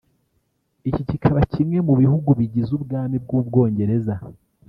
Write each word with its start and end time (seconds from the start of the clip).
iki 0.89 1.01
kikaba 1.09 1.39
kimwe 1.51 1.77
mu 1.87 1.93
bihugu 2.01 2.29
bigize 2.39 2.71
ubwami 2.77 3.15
bw’u 3.23 3.41
Bwongereza 3.47 4.15